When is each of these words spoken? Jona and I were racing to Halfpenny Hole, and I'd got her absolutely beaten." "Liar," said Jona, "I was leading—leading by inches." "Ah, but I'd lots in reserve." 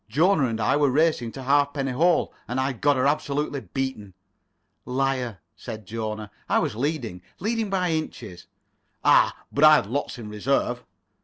Jona 0.09 0.45
and 0.45 0.59
I 0.59 0.77
were 0.77 0.89
racing 0.89 1.31
to 1.33 1.43
Halfpenny 1.43 1.91
Hole, 1.91 2.33
and 2.47 2.59
I'd 2.59 2.81
got 2.81 2.95
her 2.95 3.05
absolutely 3.05 3.59
beaten." 3.61 4.15
"Liar," 4.83 5.41
said 5.55 5.85
Jona, 5.85 6.31
"I 6.49 6.57
was 6.57 6.75
leading—leading 6.75 7.69
by 7.69 7.91
inches." 7.91 8.47
"Ah, 9.03 9.37
but 9.51 9.63
I'd 9.63 9.85
lots 9.85 10.17
in 10.17 10.27
reserve." 10.27 10.83